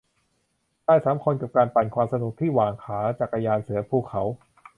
[0.85, 4.21] ชายสามคน กับการปั่นความสนุกที่หว่างขา จักรยานเสือภูเขา